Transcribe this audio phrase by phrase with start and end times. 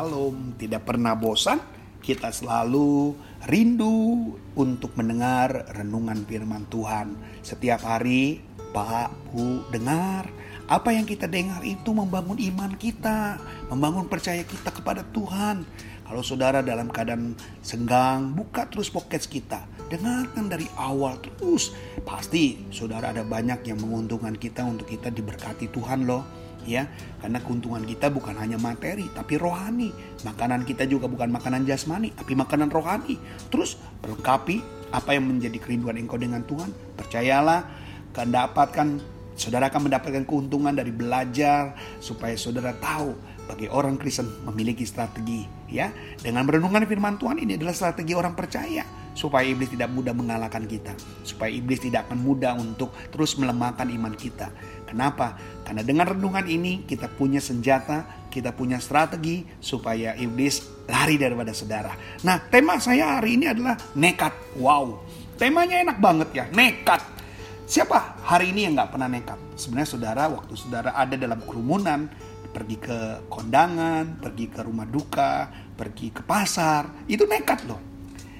[0.00, 1.60] Shalom, tidak pernah bosan.
[2.00, 3.12] Kita selalu
[3.44, 7.20] rindu untuk mendengar renungan firman Tuhan.
[7.44, 8.40] Setiap hari,
[8.72, 10.24] Pak, Bu, dengar.
[10.72, 13.36] Apa yang kita dengar itu membangun iman kita,
[13.68, 15.68] membangun percaya kita kepada Tuhan.
[16.08, 19.68] Kalau saudara dalam keadaan senggang, buka terus pocket kita.
[19.92, 21.76] Dengarkan dari awal terus.
[22.08, 26.88] Pasti saudara ada banyak yang menguntungkan kita untuk kita diberkati Tuhan loh ya.
[27.20, 29.92] Karena keuntungan kita bukan hanya materi tapi rohani.
[30.24, 33.20] Makanan kita juga bukan makanan jasmani tapi makanan rohani.
[33.48, 36.72] Terus perlengkapi apa yang menjadi kerinduan engkau dengan Tuhan.
[36.96, 37.66] Percayalah
[38.16, 39.00] mendapatkan
[39.38, 43.16] saudara akan mendapatkan keuntungan dari belajar supaya saudara tahu
[43.48, 45.90] bagi orang Kristen memiliki strategi ya.
[46.20, 50.94] Dengan merenungkan firman Tuhan ini adalah strategi orang percaya supaya iblis tidak mudah mengalahkan kita
[51.26, 54.54] supaya iblis tidak akan mudah untuk terus melemahkan iman kita
[54.90, 55.38] kenapa?
[55.62, 61.90] Karena dengan renungan ini kita punya senjata kita punya strategi supaya iblis lari daripada saudara
[62.22, 64.34] nah tema saya hari ini adalah nekat.
[64.58, 65.02] Wow.
[65.38, 67.00] Temanya enak banget ya nekat.
[67.70, 69.38] Siapa hari ini yang nggak pernah nekat?
[69.54, 72.10] Sebenarnya saudara waktu saudara ada dalam kerumunan
[72.50, 72.98] pergi ke
[73.30, 75.46] kondangan, pergi ke rumah duka,
[75.78, 77.78] pergi ke pasar, itu nekat loh.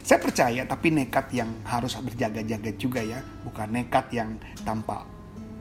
[0.00, 5.04] Saya percaya tapi nekat yang harus berjaga-jaga juga ya, bukan nekat yang tanpa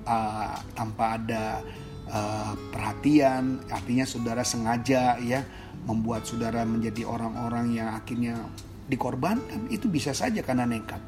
[0.08, 1.60] uh, tanpa ada
[2.08, 5.44] uh, perhatian, artinya saudara sengaja ya
[5.84, 8.40] membuat saudara menjadi orang-orang yang akhirnya
[8.88, 11.00] dikorbankan, itu bisa saja karena nekat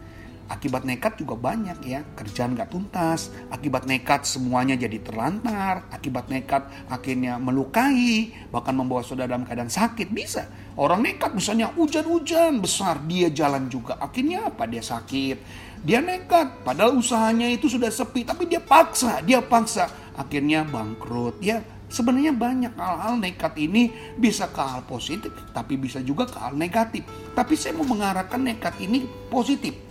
[0.50, 6.66] Akibat nekat juga banyak ya, kerjaan gak tuntas, akibat nekat semuanya jadi terlantar, akibat nekat
[6.90, 10.50] akhirnya melukai, bahkan membawa saudara dalam keadaan sakit, bisa.
[10.74, 14.66] Orang nekat misalnya hujan-hujan besar, dia jalan juga, akhirnya apa?
[14.66, 15.38] Dia sakit,
[15.86, 19.86] dia nekat, padahal usahanya itu sudah sepi, tapi dia paksa, dia paksa,
[20.18, 26.30] akhirnya bangkrut, ya Sebenarnya banyak hal-hal nekat ini bisa ke hal positif, tapi bisa juga
[26.30, 27.02] ke hal negatif.
[27.34, 29.89] Tapi saya mau mengarahkan nekat ini positif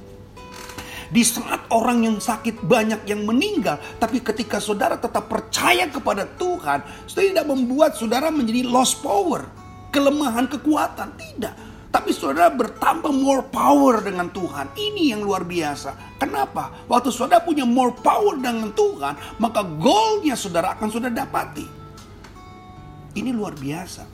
[1.08, 6.84] di saat orang yang sakit banyak yang meninggal, tapi ketika saudara tetap percaya kepada Tuhan,
[7.08, 9.48] saudara tidak membuat saudara menjadi lost power,
[9.88, 11.56] kelemahan kekuatan, tidak.
[11.88, 14.76] Tapi saudara bertambah more power dengan Tuhan.
[14.76, 16.20] Ini yang luar biasa.
[16.20, 16.84] Kenapa?
[16.84, 21.64] Waktu saudara punya more power dengan Tuhan, maka goalnya saudara akan saudara dapati.
[23.16, 24.04] Ini luar biasa.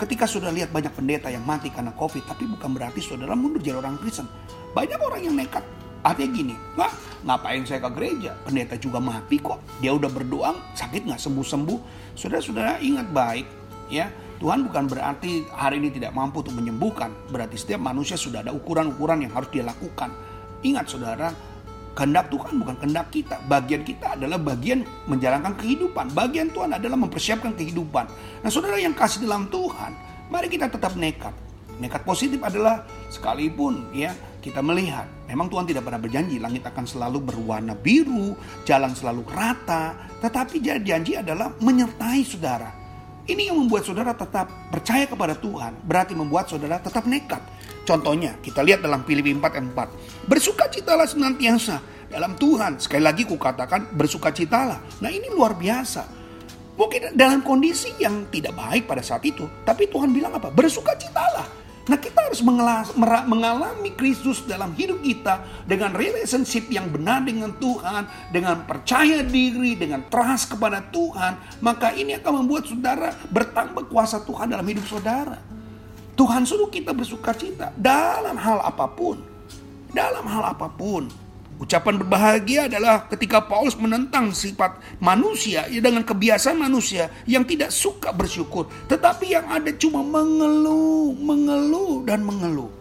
[0.00, 3.76] Ketika sudah lihat banyak pendeta yang mati karena COVID, tapi bukan berarti saudara mundur jadi
[3.76, 4.24] orang Kristen.
[4.72, 5.60] Banyak orang yang nekat
[6.00, 6.92] Artinya gini, wah
[7.28, 8.32] ngapain saya ke gereja?
[8.40, 9.60] Pendeta juga mati kok.
[9.84, 11.78] Dia udah berdoa, sakit nggak sembuh-sembuh.
[12.16, 13.46] Saudara-saudara ingat baik,
[13.92, 14.08] ya
[14.40, 17.12] Tuhan bukan berarti hari ini tidak mampu untuk menyembuhkan.
[17.28, 20.08] Berarti setiap manusia sudah ada ukuran-ukuran yang harus dia lakukan.
[20.64, 21.28] Ingat saudara,
[21.92, 23.36] kehendak Tuhan bukan kehendak kita.
[23.44, 26.16] Bagian kita adalah bagian menjalankan kehidupan.
[26.16, 28.08] Bagian Tuhan adalah mempersiapkan kehidupan.
[28.40, 29.92] Nah saudara yang kasih dalam Tuhan,
[30.32, 31.36] mari kita tetap nekat.
[31.80, 37.18] Nekat positif adalah sekalipun ya kita melihat memang Tuhan tidak pernah berjanji langit akan selalu
[37.24, 42.72] berwarna biru, jalan selalu rata, tetapi janji adalah menyertai saudara.
[43.28, 47.38] Ini yang membuat saudara tetap percaya kepada Tuhan, berarti membuat saudara tetap nekat.
[47.84, 49.66] Contohnya, kita lihat dalam Filipi 4 ayat
[50.24, 50.26] 4.
[50.26, 51.76] Bersukacitalah senantiasa
[52.10, 52.80] dalam Tuhan.
[52.82, 55.04] Sekali lagi kukatakan bersukacitalah.
[55.04, 56.18] Nah ini luar biasa.
[56.74, 59.46] Mungkin dalam kondisi yang tidak baik pada saat itu.
[59.62, 60.48] Tapi Tuhan bilang apa?
[60.48, 61.59] Bersukacitalah.
[61.88, 62.44] Nah kita harus
[63.24, 70.04] mengalami Kristus dalam hidup kita dengan relationship yang benar dengan Tuhan, dengan percaya diri, dengan
[70.06, 71.60] trust kepada Tuhan.
[71.64, 75.40] Maka ini akan membuat saudara bertambah kuasa Tuhan dalam hidup saudara.
[76.14, 79.16] Tuhan suruh kita bersuka cita dalam hal apa pun.
[79.90, 81.08] Dalam hal apa pun.
[81.60, 88.16] Ucapan berbahagia adalah ketika Paulus menentang sifat manusia ya dengan kebiasaan manusia yang tidak suka
[88.16, 92.72] bersyukur, tetapi yang ada cuma mengeluh, mengeluh dan mengeluh.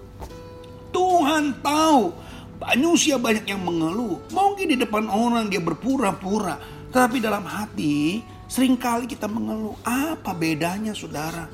[0.96, 2.16] Tuhan tahu
[2.56, 4.24] manusia banyak yang mengeluh.
[4.32, 6.56] Mungkin di depan orang dia berpura-pura,
[6.96, 9.76] tetapi dalam hati sering kali kita mengeluh.
[9.84, 11.52] Apa bedanya saudara?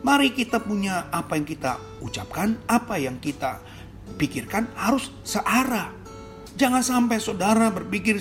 [0.00, 3.60] Mari kita punya apa yang kita ucapkan, apa yang kita
[4.16, 6.05] pikirkan harus searah
[6.56, 8.16] Jangan sampai saudara berpikir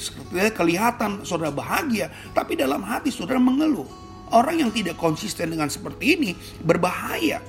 [0.52, 3.88] kelihatan saudara bahagia, tapi dalam hati saudara mengeluh.
[4.36, 7.40] Orang yang tidak konsisten dengan seperti ini berbahaya.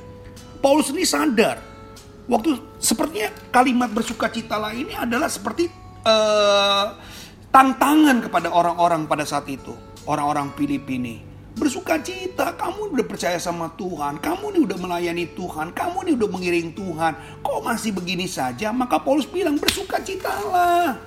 [0.63, 1.59] Paulus ini sadar,
[2.31, 5.67] waktu sepertinya kalimat bersuka cita ini adalah seperti
[6.07, 6.95] uh,
[7.51, 9.75] tantangan kepada orang-orang pada saat itu,
[10.07, 11.26] orang-orang Filipini
[11.57, 12.53] bersuka cita.
[12.55, 17.13] Kamu udah percaya sama Tuhan, kamu ini udah melayani Tuhan, kamu ini udah mengiring Tuhan.
[17.41, 18.71] Kok masih begini saja?
[18.71, 21.01] Maka Paulus bilang bersuka citalah.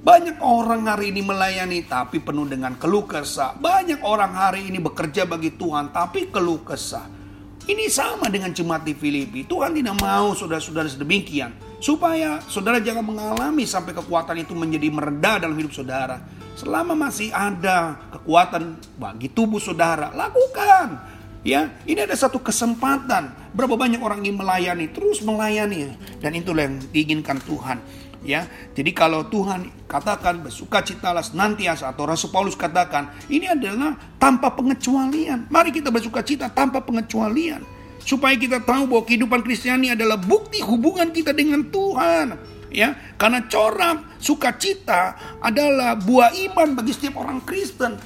[0.00, 3.52] Banyak orang hari ini melayani tapi penuh dengan keluh kesah.
[3.60, 7.20] Banyak orang hari ini bekerja bagi Tuhan tapi keluh kesah.
[7.68, 9.44] Ini sama dengan jemaat di Filipi.
[9.44, 11.52] Tuhan tidak mau saudara-saudara sedemikian.
[11.76, 16.16] Supaya saudara jangan mengalami sampai kekuatan itu menjadi meredah dalam hidup saudara.
[16.60, 21.00] Selama masih ada kekuatan bagi tubuh saudara, lakukan.
[21.40, 23.32] Ya, ini ada satu kesempatan.
[23.56, 25.96] Berapa banyak orang ingin melayani, terus melayani.
[26.20, 27.80] Dan itulah yang diinginkan Tuhan
[28.24, 28.44] ya.
[28.76, 35.48] Jadi kalau Tuhan katakan bersuka bersukacitalah senantiasa atau Rasul Paulus katakan ini adalah tanpa pengecualian.
[35.48, 37.64] Mari kita bersuka cita tanpa pengecualian
[38.00, 42.59] supaya kita tahu bahwa kehidupan Kristiani adalah bukti hubungan kita dengan Tuhan.
[42.70, 47.98] Ya, karena corak sukacita adalah buah iman bagi setiap orang Kristen.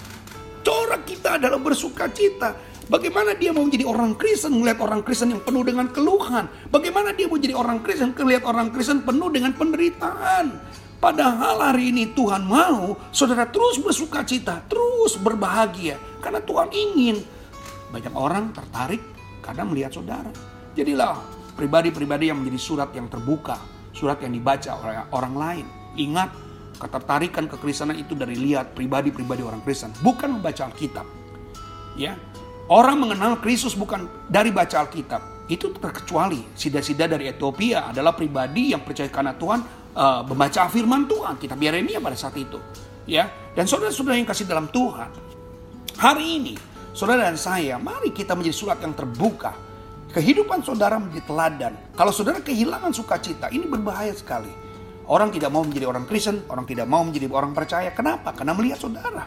[0.64, 2.56] Corak kita adalah bersuka cita.
[2.88, 6.49] Bagaimana dia mau menjadi orang Kristen melihat orang Kristen yang penuh dengan keluhan?
[6.69, 10.52] Bagaimana dia mau jadi orang Kristen melihat orang Kristen penuh dengan penderitaan?
[10.96, 16.00] Padahal hari ini Tuhan mau saudara terus bersuka cita, terus berbahagia.
[16.25, 17.20] Karena Tuhan ingin
[17.93, 19.05] banyak orang tertarik
[19.44, 20.32] karena melihat saudara.
[20.72, 21.20] Jadilah
[21.60, 23.60] pribadi-pribadi yang menjadi surat yang terbuka,
[23.94, 25.67] surat yang dibaca oleh orang lain.
[25.94, 26.31] Ingat,
[26.76, 31.06] ketertarikan kekristenan itu dari lihat pribadi-pribadi orang Kristen, bukan membaca Alkitab.
[31.94, 32.19] Ya,
[32.64, 35.44] Orang mengenal Kristus bukan dari baca Alkitab.
[35.52, 39.61] Itu terkecuali sida-sida dari Ethiopia adalah pribadi yang percaya karena Tuhan
[39.93, 41.37] uh, membaca firman Tuhan.
[41.37, 42.56] Kita Yeremia pada saat itu.
[43.05, 45.12] Ya, dan saudara-saudara yang kasih dalam Tuhan.
[46.00, 46.56] Hari ini,
[46.96, 49.52] saudara dan saya, mari kita menjadi surat yang terbuka.
[50.14, 51.75] Kehidupan saudara menjadi teladan.
[51.99, 54.46] Kalau saudara kehilangan sukacita, ini berbahaya sekali.
[55.11, 57.90] Orang tidak mau menjadi orang Kristen, orang tidak mau menjadi orang percaya.
[57.90, 58.31] Kenapa?
[58.31, 59.26] Karena melihat saudara.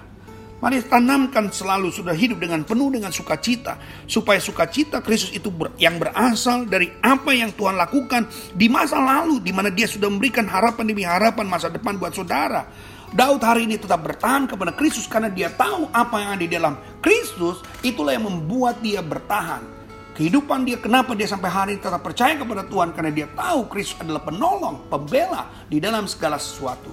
[0.58, 3.78] Mari tanamkan selalu sudah hidup dengan penuh dengan sukacita.
[4.08, 9.44] Supaya sukacita Kristus itu ber, yang berasal dari apa yang Tuhan lakukan di masa lalu.
[9.44, 12.64] di mana dia sudah memberikan harapan demi harapan masa depan buat saudara.
[13.12, 16.74] Daud hari ini tetap bertahan kepada Kristus karena dia tahu apa yang ada di dalam
[17.04, 17.60] Kristus.
[17.86, 19.77] Itulah yang membuat dia bertahan.
[20.18, 22.90] Kehidupan dia, kenapa dia sampai hari ini tetap percaya kepada Tuhan.
[22.90, 26.90] Karena dia tahu Kristus adalah penolong, pembela di dalam segala sesuatu.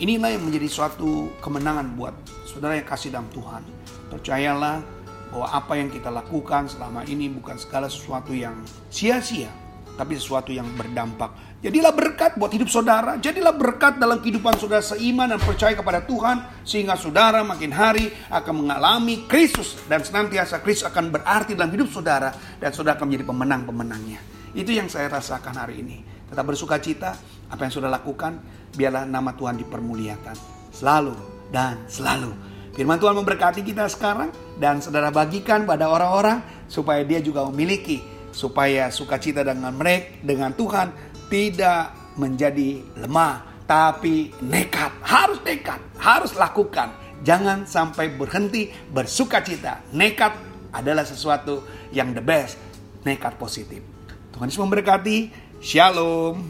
[0.00, 2.16] Inilah yang menjadi suatu kemenangan buat
[2.48, 3.60] saudara yang kasih dalam Tuhan,
[4.08, 4.80] percayalah
[5.28, 8.56] bahwa apa yang kita lakukan selama ini bukan segala sesuatu yang
[8.88, 9.52] sia-sia,
[10.00, 11.36] tapi sesuatu yang berdampak.
[11.56, 16.60] Jadilah berkat buat hidup saudara, jadilah berkat dalam kehidupan saudara seiman dan percaya kepada Tuhan,
[16.68, 22.28] sehingga saudara makin hari akan mengalami Kristus dan senantiasa Kristus akan berarti dalam hidup saudara
[22.60, 24.20] dan saudara akan menjadi pemenang-pemenangnya.
[24.52, 26.04] Itu yang saya rasakan hari ini.
[26.28, 27.16] Tetap bersuka cita,
[27.48, 28.36] apa yang sudah lakukan,
[28.76, 30.36] biarlah nama Tuhan dipermuliakan.
[30.76, 31.16] Selalu
[31.48, 32.36] dan selalu.
[32.76, 34.28] Firman Tuhan memberkati kita sekarang
[34.60, 41.05] dan saudara bagikan pada orang-orang supaya dia juga memiliki supaya sukacita dengan mereka dengan Tuhan
[41.26, 44.94] tidak menjadi lemah tapi nekat.
[45.02, 46.94] Harus nekat harus lakukan.
[47.26, 50.30] Jangan sampai berhenti bersukacita nekat
[50.70, 52.60] adalah sesuatu yang the best.
[53.02, 53.82] Nekat positif.
[54.30, 55.18] Tuhan Yesus memberkati.
[55.58, 56.46] Shalom.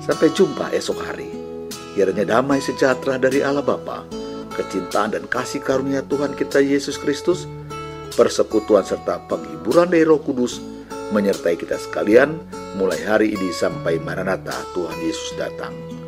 [0.00, 1.28] Sampai jumpa esok hari.
[1.96, 4.02] Kiranya damai sejahtera dari Allah Bapa,
[4.58, 7.46] kecintaan dan kasih karunia Tuhan kita Yesus Kristus,
[8.18, 10.58] persekutuan serta penghiburan dari Roh Kudus
[11.12, 12.38] menyertai kita sekalian
[12.78, 16.03] mulai hari ini sampai Maranatha Tuhan Yesus datang.